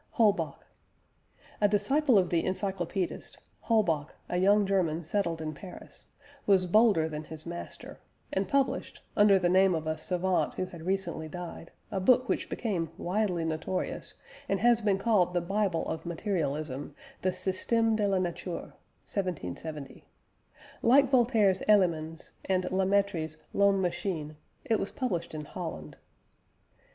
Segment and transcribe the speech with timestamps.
[0.13, 0.57] HOLBACH.
[1.61, 6.05] A disciple of the Encyclopædist Holbach, a young German settled in Paris
[6.47, 7.99] was bolder than his master,
[8.33, 12.49] and published, under the name of a savant who had recently died, a book which
[12.49, 14.15] became widely notorious,
[14.49, 18.73] and has been called the Bible of materialism the Système de la Nature
[19.05, 20.03] (1770).
[20.81, 25.95] Like Voltaire's Élémens, and La Mettrie's L'Homme Machine, it was published in Holland.